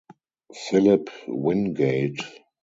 Philip 0.61 1.05
Wingate. 1.27 2.21